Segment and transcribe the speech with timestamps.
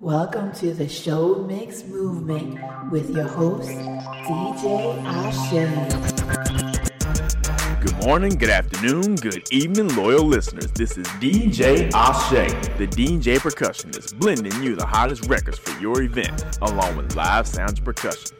[0.00, 2.56] Welcome to the Show Mix Movement
[2.92, 5.50] with your host, DJ Ashe.
[7.80, 10.70] Good morning, good afternoon, good evening, loyal listeners.
[10.70, 16.44] This is DJ Ashe, the DJ percussionist, blending you the hottest records for your event,
[16.62, 18.36] along with live sounds percussion.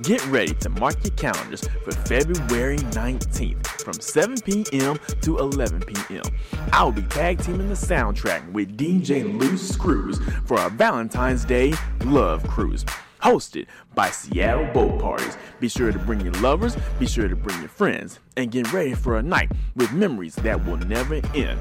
[0.00, 4.98] Get ready to mark your calendars for February 19th from 7 p.m.
[5.20, 6.22] to 11 p.m.
[6.72, 12.46] I'll be tag teaming the soundtrack with DJ Loose Screws for our Valentine's Day Love
[12.48, 12.84] Cruise
[13.24, 15.38] hosted by Seattle Boat Parties.
[15.58, 18.92] Be sure to bring your lovers, be sure to bring your friends, and get ready
[18.94, 21.58] for a night with memories that will never end.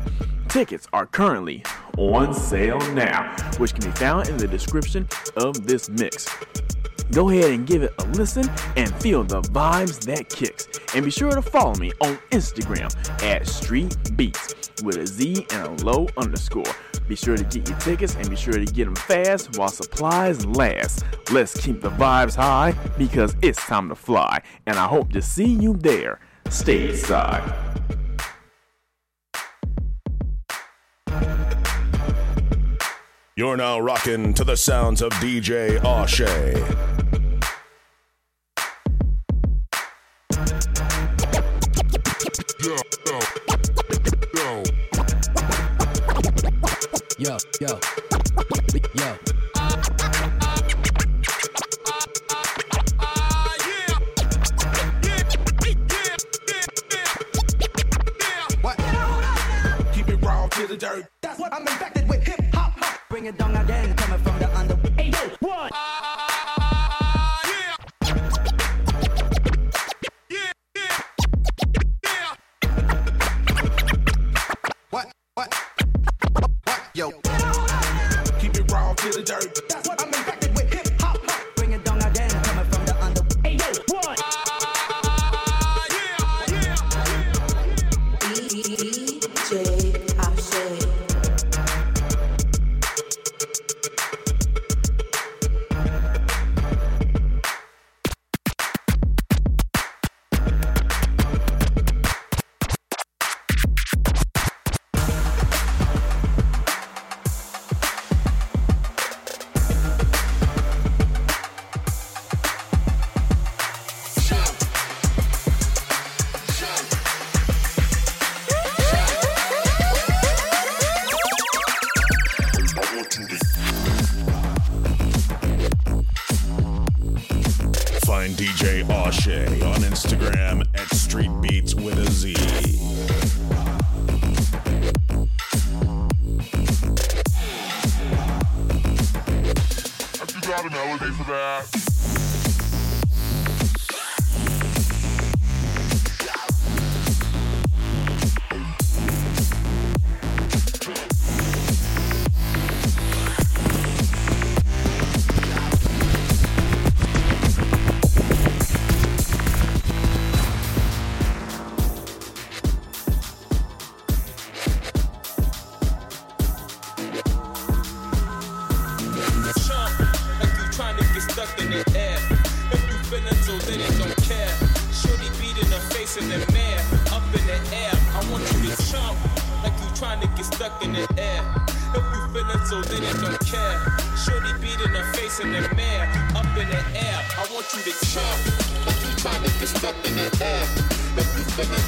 [0.50, 1.64] Tickets are currently
[1.98, 6.28] on sale now, which can be found in the description of this mix.
[7.14, 10.68] Go ahead and give it a listen and feel the vibes that kicks.
[10.96, 12.92] And be sure to follow me on Instagram
[13.24, 16.64] at Street Beats with a Z and a low underscore.
[17.08, 20.44] Be sure to get your tickets and be sure to get them fast while supplies
[20.46, 21.04] last.
[21.32, 24.42] Let's keep the vibes high because it's time to fly.
[24.66, 26.20] And I hope to see you there
[26.50, 27.74] Stay stateside.
[33.36, 37.03] You're now rocking to the sounds of DJ Ashe.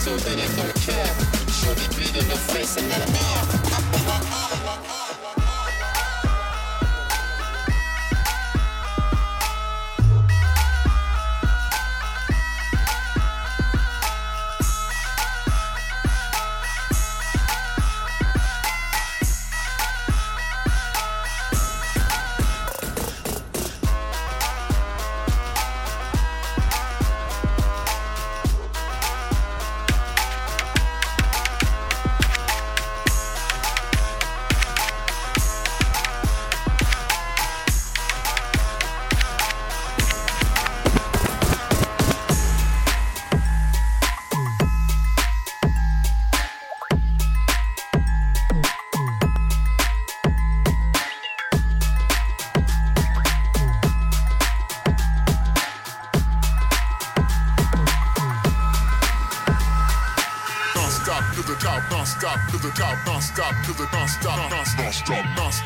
[0.07, 1.13] You feeling so then it don't care.
[1.49, 3.74] Shorty beat in the face in the mare, up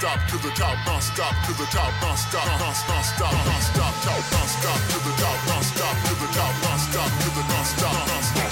[0.02, 5.14] non-stop to the top, non-stop to the top, non-stop, non-stop, non-stop, top, non-stop to the
[5.22, 8.49] top, non-stop to the top, non-stop to the non-stop, non-stop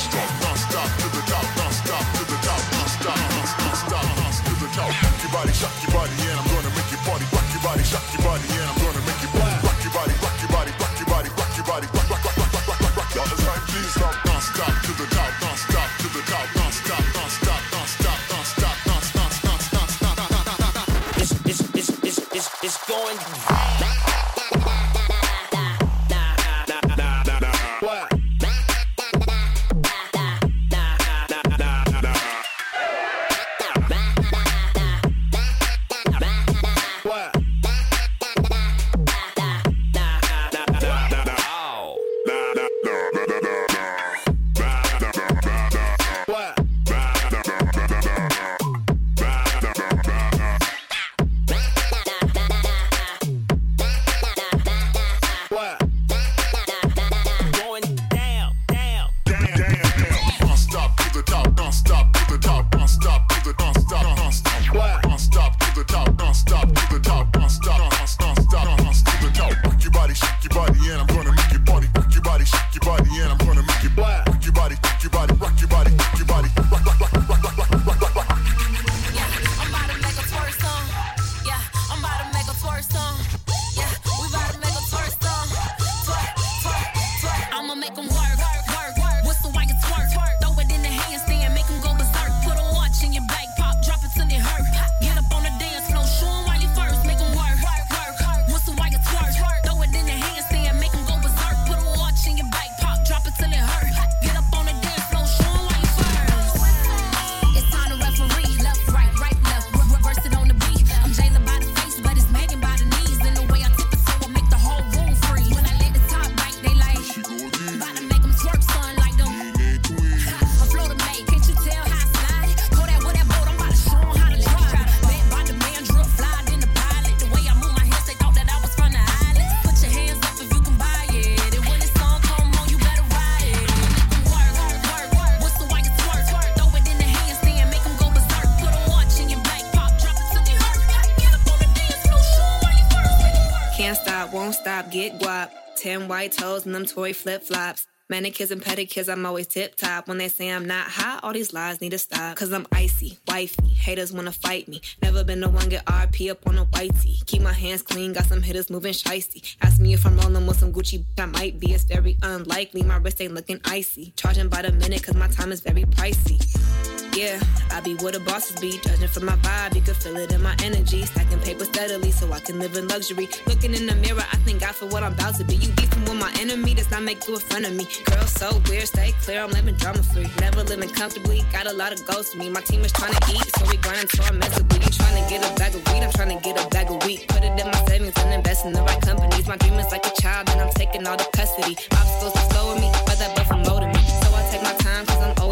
[146.74, 147.88] them toy flip flops.
[148.10, 150.08] Manicures and pedicures, I'm always tip top.
[150.08, 152.38] When they say I'm not hot, all these lies need to stop.
[152.38, 153.68] Cause I'm icy, wifey.
[153.68, 154.82] Haters wanna fight me.
[155.02, 157.26] Never been the one get RP up on a whitey.
[157.26, 159.58] Keep my hands clean, got some hitters moving shicey.
[159.62, 161.74] Ask me if I'm rolling with some Gucci, I might be.
[161.74, 164.14] It's very unlikely, my wrist ain't looking icy.
[164.16, 167.07] Charging by the minute, cause my time is very pricey.
[167.18, 167.42] Yeah,
[167.72, 168.78] I be where the bosses be.
[168.78, 171.02] Judging from my vibe, you can feel it in my energy.
[171.04, 173.28] Stacking paper steadily so I can live in luxury.
[173.48, 175.56] Looking in the mirror, I thank God for what I'm about to be.
[175.56, 177.88] You beefing with my enemy, does not make you a friend of me.
[178.06, 180.30] Girl, so weird, stay clear, I'm living drama free.
[180.42, 182.52] Never living comfortably, got a lot of goals for me.
[182.52, 184.78] My team is trying to eat, so we grinding our mentally.
[184.86, 187.04] You trying to get a bag of weed, I'm trying to get a bag of
[187.04, 187.28] wheat.
[187.30, 189.48] Put it in my savings and invest in the right companies.
[189.48, 191.74] My dream is like a child, and I'm taking all the custody.
[191.98, 193.67] Obstacles are slowing me, but that but promoting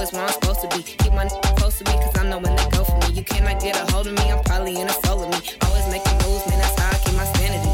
[0.05, 0.83] cause I'm where I'm supposed to be.
[0.83, 3.13] Keep my n- close to me, cause I know when they go for me.
[3.13, 5.37] You cannot get a hold of me, I'm probably in a soul of me.
[5.63, 7.69] Always making moves, man, that's how I keep my sanity.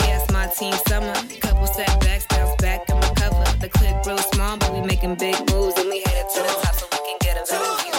[0.00, 1.14] Yeah, it's my team summer.
[1.40, 3.44] Couple setbacks, bounce back, I'm cover.
[3.58, 6.74] The clip real small, but we making big moves, and we headed to the top
[6.74, 7.96] so we can get a better view.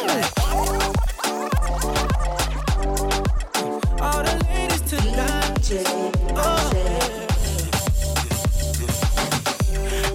[3.99, 5.67] All the ladies tonight.
[6.35, 6.71] Oh.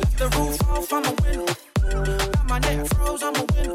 [0.00, 1.61] Lift the roof off, I'm a winner.
[2.52, 3.74] My froze, I'm a winner.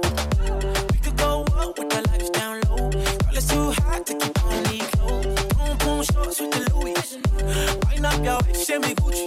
[0.92, 2.92] We could go up with the lights down low.
[2.92, 4.88] Girl, it's too hot to keep on these.
[4.98, 6.04] Boom, boom,
[6.40, 7.16] with the Louis.
[8.06, 8.22] Up
[8.94, 9.27] Gucci.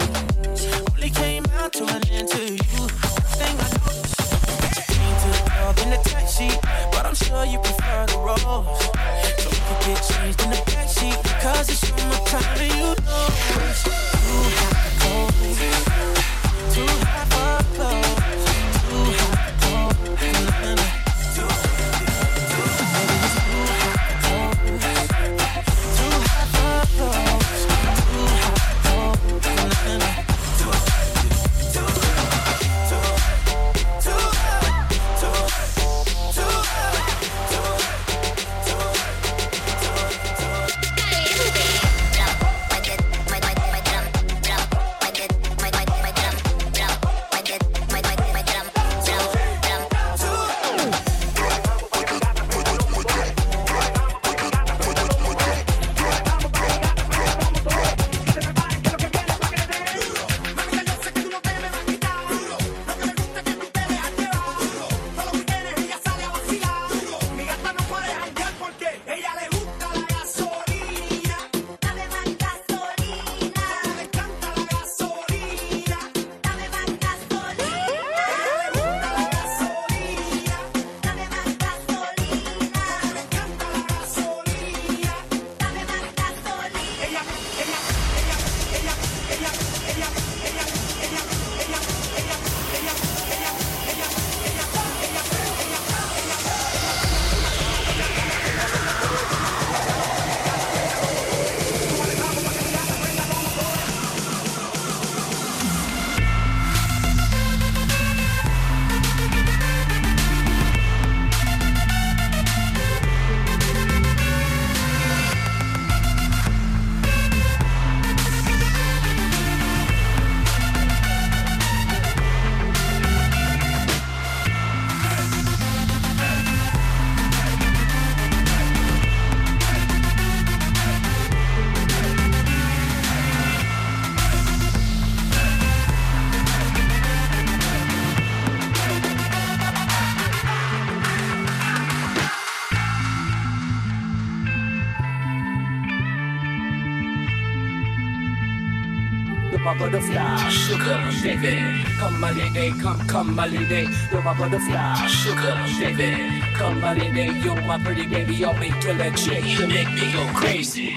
[149.51, 151.83] You're my butterfly, sugar baby.
[151.99, 153.89] Come my lady, come come my lady.
[154.09, 156.41] You're my butterfly, sugar baby.
[156.55, 158.45] Come my lady, you're my pretty baby.
[158.45, 160.95] I'll make you let you make me go crazy.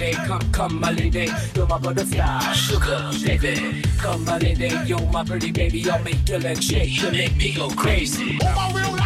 [0.00, 1.28] holiday, come, come holiday.
[1.54, 3.82] You're my butterfly, sugar, baby.
[3.98, 5.88] Come my lady, you're my pretty baby.
[5.90, 7.02] I'll make you like shake.
[7.02, 8.38] You make me go crazy.
[8.42, 8.99] Oh, my real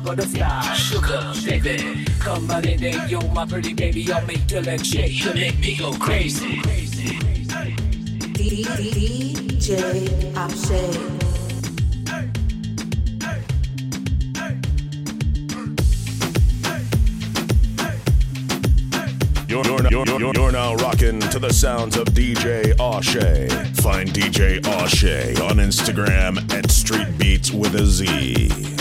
[0.00, 0.74] my butterfly.
[0.74, 2.04] Sugar, baby.
[2.20, 4.10] Come on in there, yo, my pretty baby.
[4.12, 5.24] I'll make the leg shake.
[5.24, 6.60] You make me go crazy.
[8.36, 11.12] DJ Upshake.
[19.48, 23.80] You're, you're, you're, you're, now rocking to the sounds of DJ Ashe.
[23.80, 28.75] Find DJ Ashe on Instagram at Street Beats with a Z.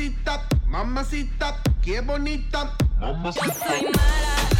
[0.00, 2.74] mamacita, mamacita, qué bonita.
[2.98, 3.46] Mamacita.
[3.46, 4.59] Yo soy mala.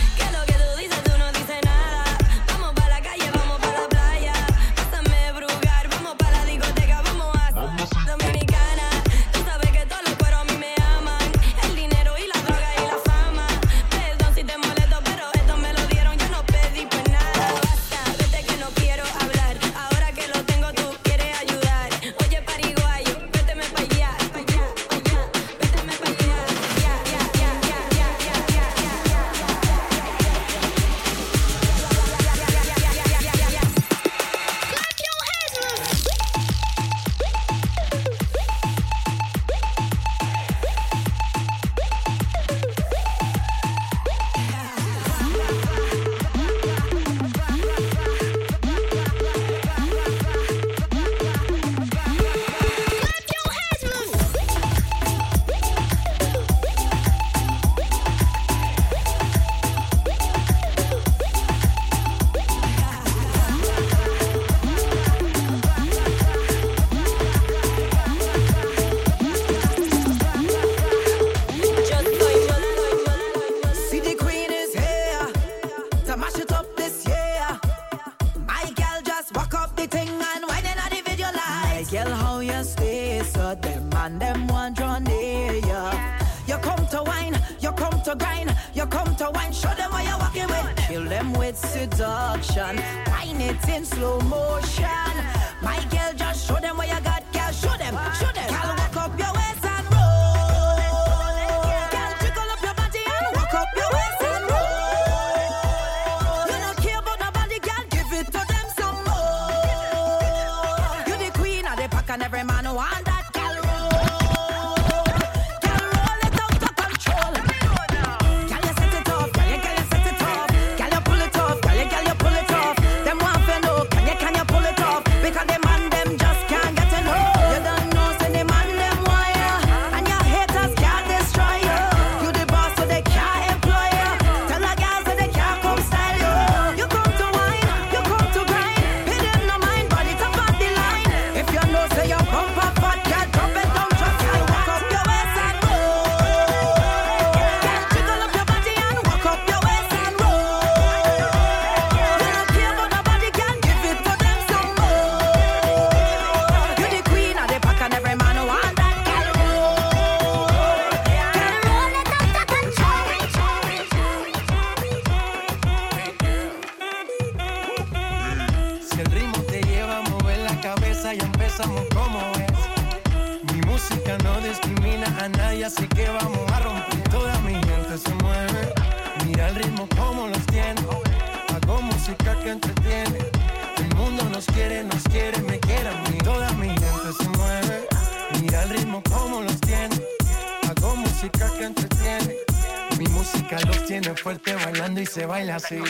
[195.64, 195.89] Así.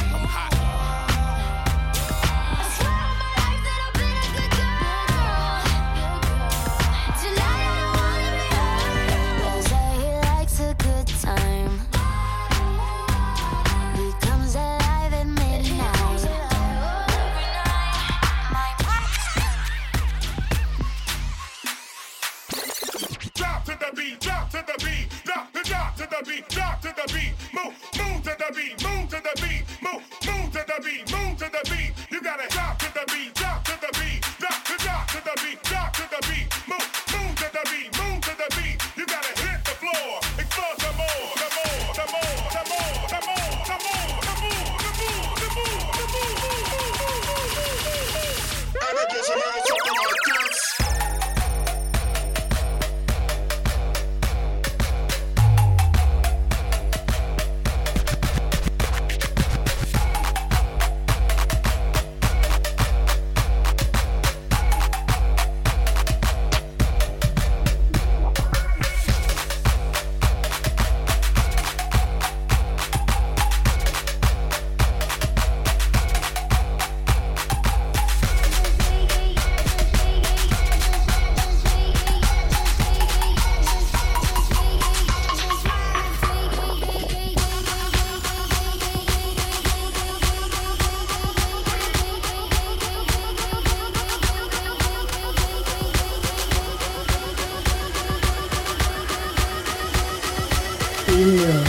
[101.21, 101.60] in.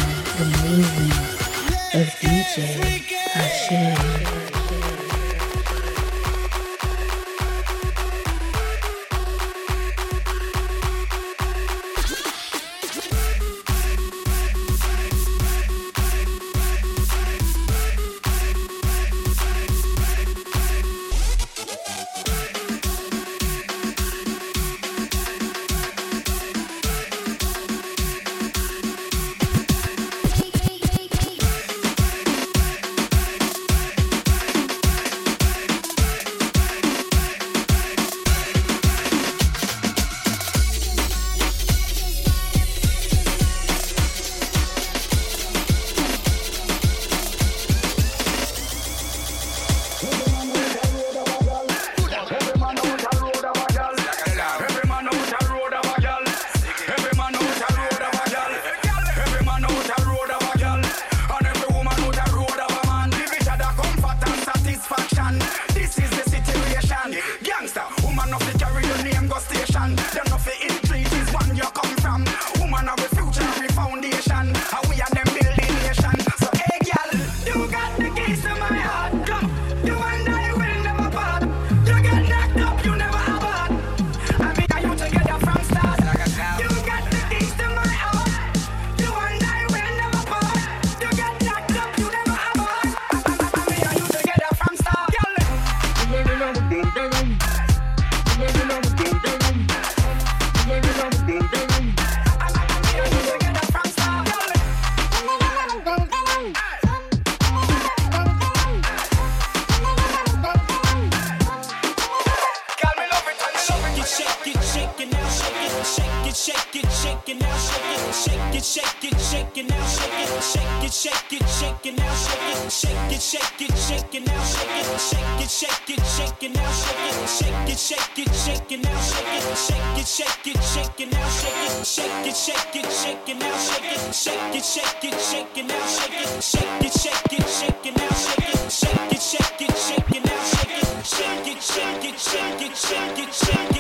[143.15, 143.72] get cheap.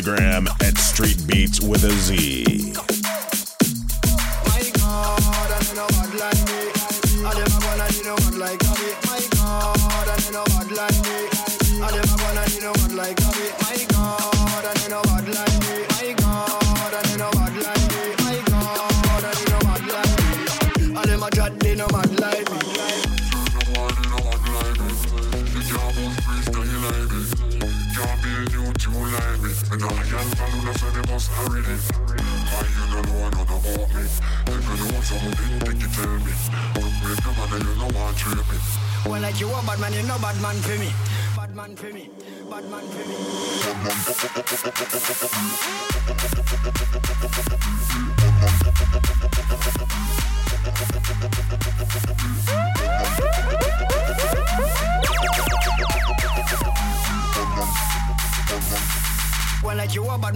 [0.00, 2.29] Instagram at Street Beats with a Z.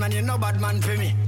[0.04, 1.23] man, you no bad man for me.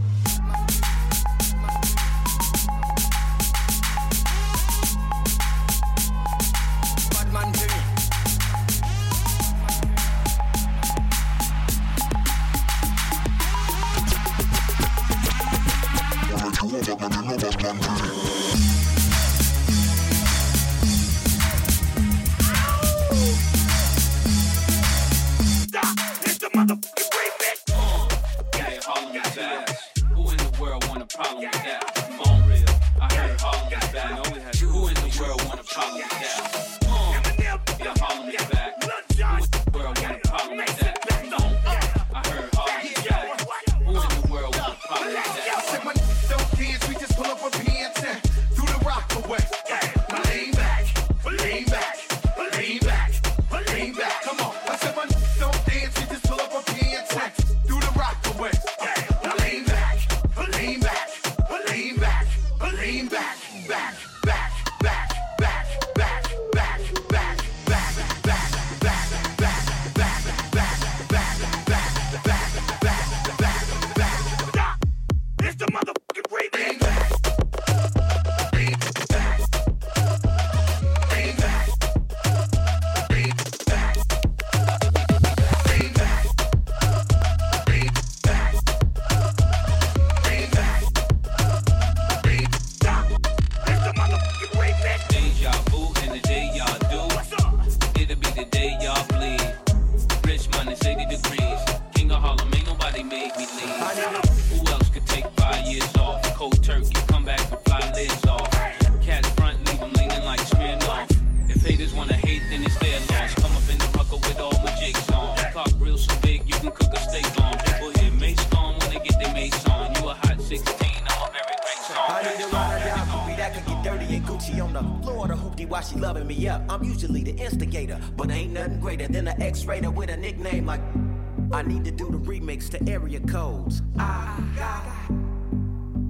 [131.57, 133.80] I need to do the remix to area codes.
[133.98, 134.84] I got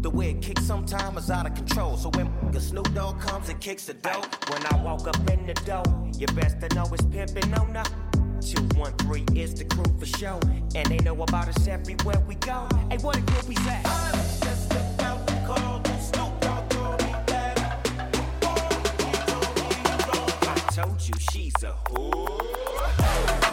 [0.02, 1.96] the way it kicks sometimes is out of control.
[1.96, 5.46] So when the Snoop Dogg comes and kicks the dough, when I walk up in
[5.46, 5.84] the door,
[6.18, 7.88] you best to know it's pimpin' on the.
[8.44, 10.40] 213 is the crew for show,
[10.74, 12.66] and they know about us everywhere we go.
[12.90, 13.86] Hey, what a group we at?
[20.42, 23.45] I told you she's a whore.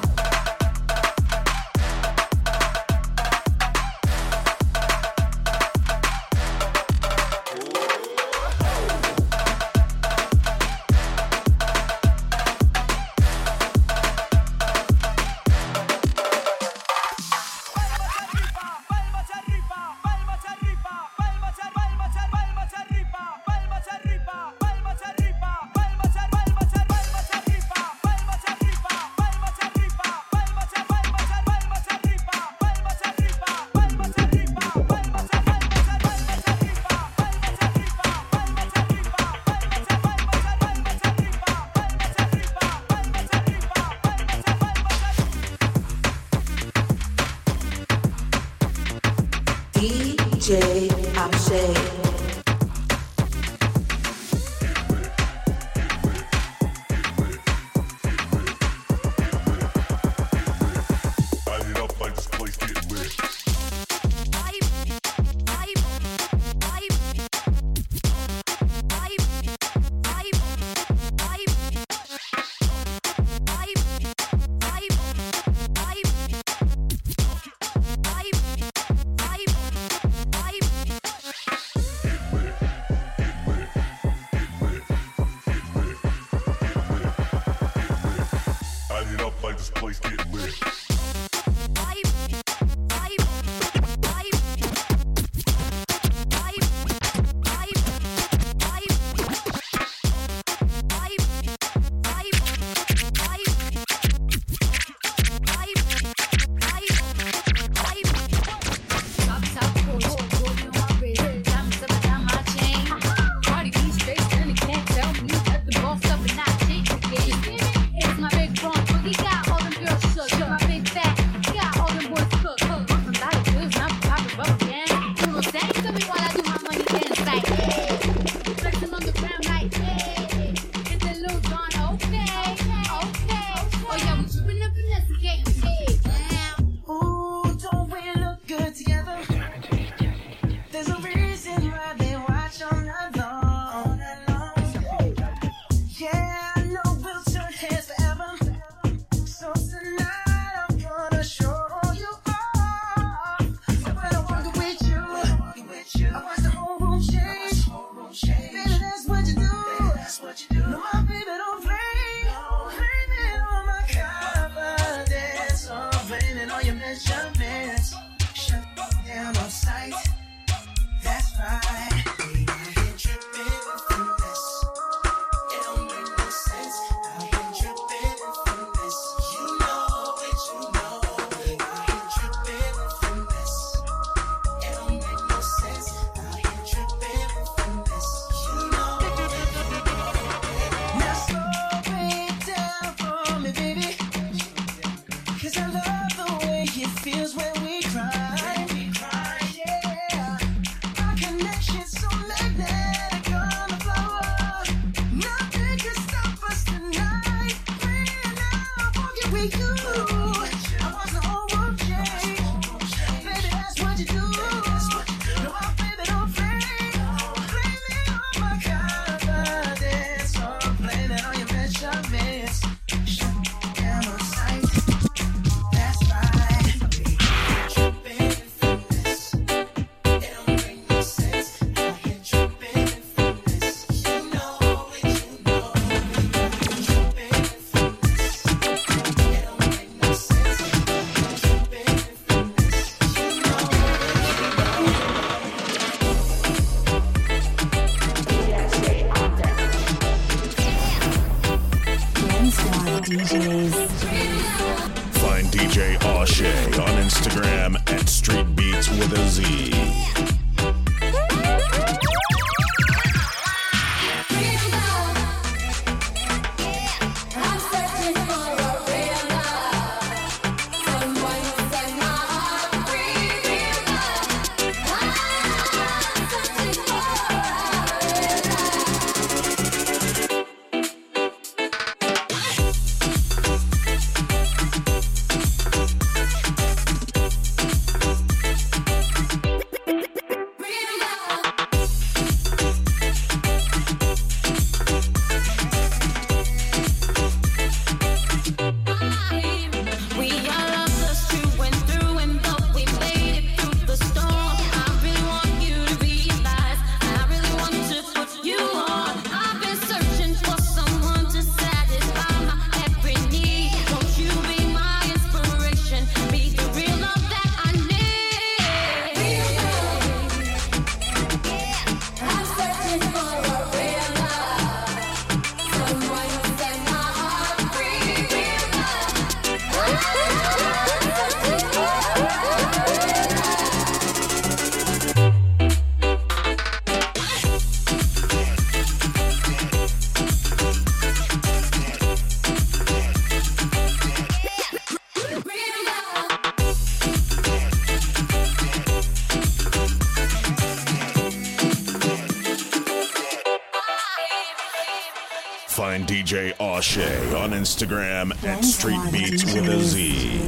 [356.84, 360.42] On Instagram at Street Beats with a Z.